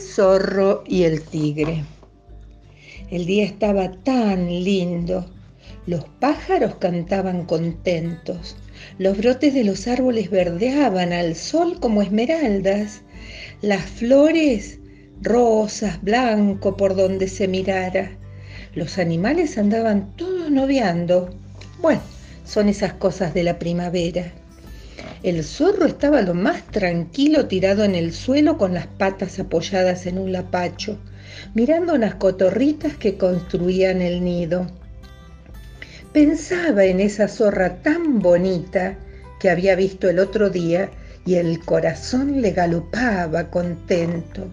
zorro 0.00 0.84
y 0.86 1.02
el 1.02 1.22
tigre. 1.22 1.84
El 3.10 3.26
día 3.26 3.44
estaba 3.44 3.92
tan 3.92 4.46
lindo. 4.64 5.26
Los 5.86 6.04
pájaros 6.18 6.76
cantaban 6.76 7.44
contentos. 7.44 8.56
Los 8.98 9.18
brotes 9.18 9.52
de 9.52 9.64
los 9.64 9.86
árboles 9.86 10.30
verdeaban 10.30 11.12
al 11.12 11.36
sol 11.36 11.78
como 11.78 12.00
esmeraldas. 12.00 13.02
Las 13.60 13.82
flores 13.82 14.78
rosas, 15.20 16.02
blanco 16.02 16.76
por 16.76 16.96
donde 16.96 17.28
se 17.28 17.46
mirara. 17.46 18.16
Los 18.74 18.98
animales 18.98 19.58
andaban 19.58 20.16
todos 20.16 20.50
noviando. 20.50 21.30
Bueno, 21.80 22.00
son 22.44 22.68
esas 22.68 22.94
cosas 22.94 23.34
de 23.34 23.42
la 23.42 23.58
primavera. 23.58 24.32
El 25.22 25.44
zorro 25.44 25.86
estaba 25.86 26.22
lo 26.22 26.34
más 26.34 26.64
tranquilo 26.66 27.46
tirado 27.46 27.84
en 27.84 27.94
el 27.94 28.12
suelo 28.12 28.58
con 28.58 28.74
las 28.74 28.86
patas 28.86 29.38
apoyadas 29.38 30.06
en 30.06 30.18
un 30.18 30.32
lapacho, 30.32 30.98
mirando 31.54 31.94
unas 31.94 32.14
cotorritas 32.14 32.96
que 32.96 33.16
construían 33.16 34.02
el 34.02 34.22
nido. 34.24 34.66
Pensaba 36.12 36.84
en 36.84 37.00
esa 37.00 37.28
zorra 37.28 37.82
tan 37.82 38.20
bonita 38.20 38.96
que 39.40 39.50
había 39.50 39.74
visto 39.74 40.08
el 40.08 40.18
otro 40.18 40.50
día 40.50 40.90
y 41.26 41.34
el 41.34 41.60
corazón 41.60 42.40
le 42.40 42.52
galopaba 42.52 43.50
contento. 43.50 44.46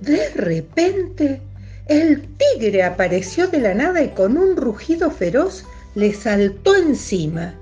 De 0.00 0.30
repente, 0.34 1.40
el 1.86 2.28
tigre 2.36 2.82
apareció 2.82 3.48
de 3.48 3.58
la 3.58 3.74
nada 3.74 4.02
y 4.02 4.10
con 4.10 4.36
un 4.36 4.56
rugido 4.56 5.10
feroz 5.10 5.64
le 5.94 6.14
saltó 6.14 6.76
encima. 6.76 7.54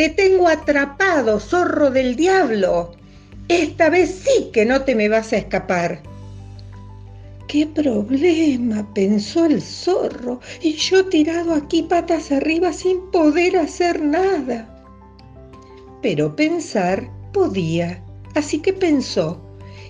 Te 0.00 0.08
tengo 0.08 0.48
atrapado, 0.48 1.38
zorro 1.38 1.90
del 1.90 2.16
diablo. 2.16 2.92
Esta 3.48 3.90
vez 3.90 4.22
sí 4.24 4.48
que 4.50 4.64
no 4.64 4.80
te 4.80 4.94
me 4.94 5.10
vas 5.10 5.34
a 5.34 5.36
escapar. 5.36 6.00
¿Qué 7.46 7.66
problema? 7.66 8.94
pensó 8.94 9.44
el 9.44 9.60
zorro, 9.60 10.40
y 10.62 10.72
yo 10.72 11.04
tirado 11.10 11.52
aquí 11.52 11.82
patas 11.82 12.32
arriba 12.32 12.72
sin 12.72 13.10
poder 13.10 13.58
hacer 13.58 14.00
nada. 14.00 14.82
Pero 16.00 16.34
pensar 16.34 17.06
podía, 17.34 18.02
así 18.34 18.60
que 18.60 18.72
pensó 18.72 19.38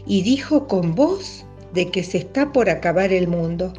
y 0.09 0.23
dijo 0.23 0.67
con 0.67 0.97
voz 0.97 1.45
de 1.73 1.89
que 1.89 2.03
se 2.03 2.19
está 2.19 2.51
por 2.53 2.69
acabar 2.69 3.13
el 3.13 3.29
mundo. 3.29 3.73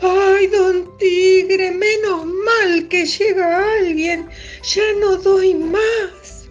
¡Ay, 0.00 0.46
don 0.48 0.96
Tigre! 0.98 1.70
Menos 1.70 2.26
mal 2.26 2.88
que 2.88 3.06
llega 3.06 3.74
alguien. 3.78 4.28
Ya 4.62 4.82
no 5.00 5.16
doy 5.16 5.54
más. 5.54 6.48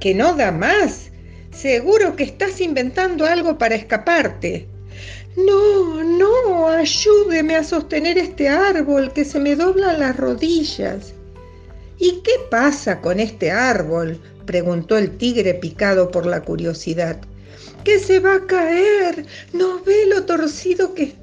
¿Que 0.00 0.14
no 0.14 0.34
da 0.34 0.52
más? 0.52 1.10
Seguro 1.52 2.16
que 2.16 2.24
estás 2.24 2.60
inventando 2.60 3.24
algo 3.24 3.58
para 3.58 3.74
escaparte. 3.74 4.66
No, 5.36 6.02
no, 6.02 6.68
ayúdeme 6.68 7.56
a 7.56 7.64
sostener 7.64 8.18
este 8.18 8.48
árbol 8.48 9.12
que 9.12 9.24
se 9.24 9.38
me 9.38 9.54
doblan 9.54 10.00
las 10.00 10.16
rodillas. 10.16 11.12
¿Y 11.98 12.20
qué 12.22 12.32
pasa 12.50 13.00
con 13.00 13.20
este 13.20 13.50
árbol? 13.50 14.20
preguntó 14.46 14.96
el 14.96 15.16
tigre 15.16 15.54
picado 15.54 16.10
por 16.10 16.24
la 16.24 16.42
curiosidad 16.42 17.20
que 17.86 18.00
se 18.00 18.18
va 18.18 18.34
a 18.34 18.46
caer. 18.46 19.24
¿No 19.52 19.80
ve 19.84 20.06
lo 20.06 20.24
torcido 20.24 20.92
que 20.92 21.14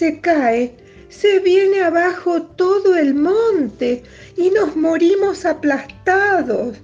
se 0.00 0.18
cae, 0.22 0.74
se 1.10 1.40
viene 1.40 1.82
abajo 1.82 2.40
todo 2.40 2.96
el 2.96 3.14
monte 3.14 4.02
y 4.34 4.48
nos 4.48 4.74
morimos 4.74 5.44
aplastados. 5.44 6.78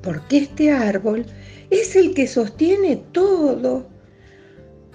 Porque 0.00 0.38
este 0.38 0.70
árbol 0.70 1.26
es 1.68 1.96
el 1.96 2.14
que 2.14 2.28
sostiene 2.28 3.02
todo. 3.10 3.88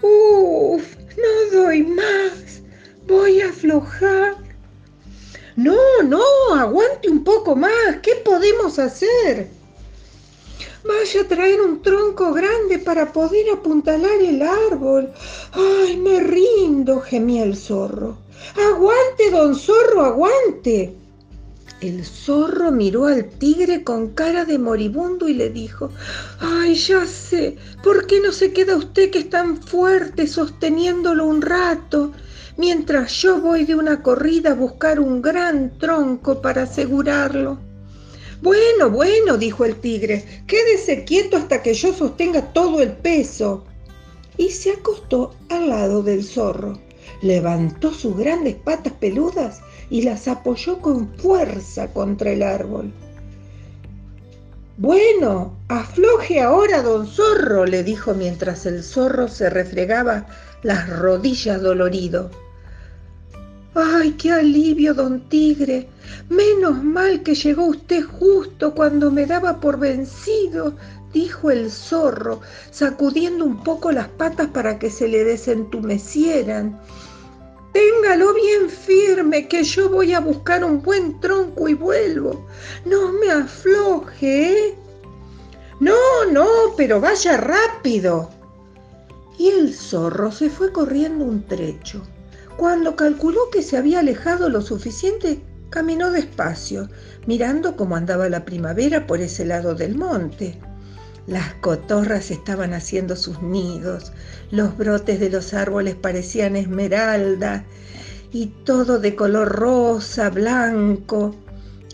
Uf, 0.01 0.95
no 1.17 1.59
doy 1.59 1.83
más. 1.83 2.61
Voy 3.07 3.41
a 3.41 3.49
aflojar. 3.49 4.37
No, 5.57 6.01
no, 6.07 6.23
aguante 6.57 7.09
un 7.09 7.25
poco 7.25 7.57
más. 7.57 7.97
¿Qué 8.01 8.15
podemos 8.23 8.79
hacer? 8.79 9.49
Vaya 10.87 11.21
a 11.21 11.27
traer 11.27 11.61
un 11.61 11.81
tronco 11.81 12.31
grande 12.33 12.79
para 12.79 13.11
poder 13.11 13.49
apuntalar 13.51 14.21
el 14.21 14.41
árbol. 14.41 15.11
Ay, 15.53 15.97
me 15.97 16.19
rindo, 16.19 17.01
gemía 17.01 17.43
el 17.43 17.55
zorro. 17.55 18.17
Aguante, 18.55 19.31
don 19.31 19.55
zorro, 19.55 20.01
aguante. 20.01 20.95
El 21.81 22.05
zorro 22.05 22.71
miró 22.71 23.05
al 23.05 23.25
tigre 23.25 23.83
con 23.83 24.09
cara 24.09 24.45
de 24.45 24.57
moribundo 24.57 25.27
y 25.27 25.33
le 25.33 25.49
dijo, 25.49 25.91
ay, 26.39 26.75
ya 26.75 27.05
sé, 27.05 27.57
¿por 27.83 28.07
qué 28.07 28.19
no 28.21 28.31
se 28.31 28.53
queda 28.53 28.75
usted 28.77 29.11
que 29.11 29.19
es 29.19 29.29
tan 29.29 29.61
fuerte 29.61 30.27
sosteniéndolo 30.27 31.25
un 31.25 31.41
rato? 31.41 32.11
mientras 32.57 33.11
yo 33.21 33.41
voy 33.41 33.65
de 33.65 33.75
una 33.75 34.01
corrida 34.01 34.51
a 34.51 34.55
buscar 34.55 34.99
un 34.99 35.21
gran 35.21 35.77
tronco 35.77 36.41
para 36.41 36.63
asegurarlo. 36.63 37.59
Bueno, 38.45 38.91
bueno, 38.91 39.37
dijo 39.37 39.65
el 39.65 39.75
tigre, 39.77 40.23
quédese 40.45 41.03
quieto 41.03 41.35
hasta 41.35 41.63
que 41.63 41.73
yo 41.73 41.91
sostenga 41.95 42.53
todo 42.53 42.79
el 42.79 42.91
peso. 42.91 43.65
Y 44.37 44.51
se 44.51 44.73
acostó 44.73 45.33
al 45.49 45.69
lado 45.69 46.03
del 46.03 46.23
zorro. 46.23 46.79
Levantó 47.23 47.91
sus 47.91 48.15
grandes 48.15 48.53
patas 48.53 48.93
peludas 48.93 49.61
y 49.89 50.03
las 50.03 50.27
apoyó 50.27 50.79
con 50.79 51.11
fuerza 51.17 51.91
contra 51.91 52.33
el 52.33 52.43
árbol. 52.43 52.93
Bueno, 54.77 55.57
afloje 55.67 56.39
ahora, 56.39 56.83
don 56.83 57.07
zorro, 57.07 57.65
le 57.65 57.83
dijo 57.83 58.13
mientras 58.13 58.67
el 58.67 58.83
zorro 58.83 59.27
se 59.27 59.49
refregaba 59.49 60.27
las 60.61 60.87
rodillas 60.87 61.63
dolorido. 61.63 62.29
¡Ay, 63.77 64.13
qué 64.13 64.31
alivio, 64.31 64.93
don 64.93 65.27
Tigre! 65.27 65.89
Menos 66.29 66.81
mal 66.81 67.23
que 67.23 67.35
llegó 67.35 67.65
usted 67.65 68.05
justo 68.05 68.73
cuando 68.73 69.11
me 69.11 69.25
daba 69.25 69.59
por 69.59 69.77
vencido, 69.77 70.77
dijo 71.11 71.51
el 71.51 71.69
zorro, 71.69 72.39
sacudiendo 72.71 73.43
un 73.43 73.61
poco 73.63 73.91
las 73.91 74.07
patas 74.07 74.47
para 74.47 74.79
que 74.79 74.89
se 74.89 75.09
le 75.09 75.25
desentumecieran. 75.25 76.79
Téngalo 77.73 78.33
bien 78.33 78.69
firme, 78.69 79.49
que 79.49 79.65
yo 79.65 79.89
voy 79.89 80.13
a 80.13 80.21
buscar 80.21 80.63
un 80.63 80.81
buen 80.81 81.19
tronco 81.19 81.67
y 81.67 81.73
vuelvo. 81.73 82.47
No 82.85 83.11
me 83.11 83.29
afloje, 83.29 84.69
¿eh? 84.69 84.75
No, 85.81 85.97
no, 86.31 86.47
pero 86.77 87.01
vaya 87.01 87.35
rápido. 87.35 88.29
Y 89.37 89.49
el 89.49 89.73
zorro 89.73 90.31
se 90.31 90.49
fue 90.49 90.71
corriendo 90.71 91.25
un 91.25 91.45
trecho. 91.45 92.01
Cuando 92.57 92.95
calculó 92.95 93.49
que 93.51 93.61
se 93.61 93.77
había 93.77 93.99
alejado 93.99 94.49
lo 94.49 94.61
suficiente, 94.61 95.41
caminó 95.69 96.11
despacio, 96.11 96.89
mirando 97.27 97.75
cómo 97.75 97.97
andaba 97.97 98.29
la 98.29 98.45
primavera 98.45 99.07
por 99.07 99.19
ese 99.19 99.45
lado 99.45 99.75
del 99.75 99.95
monte. 99.95 100.57
Las 101.27 101.55
cotorras 101.55 102.31
estaban 102.31 102.73
haciendo 102.73 103.15
sus 103.15 103.41
nidos, 103.41 104.13
los 104.51 104.77
brotes 104.77 105.19
de 105.19 105.29
los 105.29 105.53
árboles 105.53 105.95
parecían 105.95 106.55
esmeralda 106.55 107.65
y 108.31 108.47
todo 108.63 108.99
de 108.99 109.15
color 109.15 109.49
rosa, 109.49 110.29
blanco. 110.29 111.35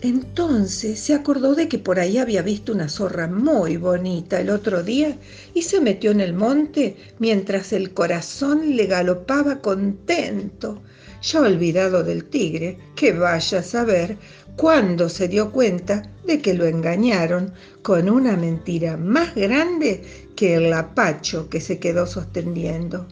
Entonces 0.02 0.98
se 0.98 1.14
acordó 1.14 1.54
de 1.54 1.68
que 1.68 1.78
por 1.78 2.00
ahí 2.00 2.18
había 2.18 2.42
visto 2.42 2.72
una 2.72 2.88
zorra 2.88 3.28
muy 3.28 3.76
bonita 3.76 4.40
el 4.40 4.50
otro 4.50 4.82
día 4.82 5.16
y 5.54 5.62
se 5.62 5.80
metió 5.80 6.10
en 6.10 6.20
el 6.20 6.34
monte 6.34 6.96
mientras 7.20 7.72
el 7.72 7.94
corazón 7.94 8.74
le 8.74 8.86
galopaba 8.86 9.60
contento, 9.60 10.82
ya 11.22 11.40
olvidado 11.42 12.02
del 12.02 12.24
tigre, 12.24 12.78
que 12.96 13.12
vaya 13.12 13.60
a 13.60 13.62
saber 13.62 14.16
cuándo 14.56 15.08
se 15.08 15.28
dio 15.28 15.52
cuenta 15.52 16.10
de 16.26 16.40
que 16.42 16.54
lo 16.54 16.66
engañaron 16.66 17.52
con 17.82 18.10
una 18.10 18.36
mentira 18.36 18.96
más 18.96 19.36
grande 19.36 20.02
que 20.34 20.56
el 20.56 20.70
lapacho 20.70 21.48
que 21.48 21.60
se 21.60 21.78
quedó 21.78 22.08
sosteniendo. 22.08 23.06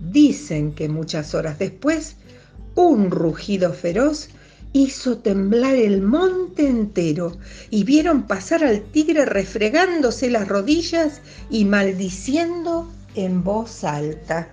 Dicen 0.00 0.72
que 0.72 0.88
muchas 0.88 1.34
horas 1.34 1.58
después, 1.58 2.16
un 2.76 3.10
rugido 3.10 3.74
feroz 3.74 4.30
hizo 4.72 5.18
temblar 5.18 5.74
el 5.74 6.02
monte 6.02 6.66
entero 6.66 7.36
y 7.70 7.84
vieron 7.84 8.26
pasar 8.26 8.64
al 8.64 8.82
tigre 8.82 9.24
refregándose 9.26 10.30
las 10.30 10.48
rodillas 10.48 11.20
y 11.50 11.64
maldiciendo 11.64 12.90
en 13.14 13.44
voz 13.44 13.84
alta. 13.84 14.48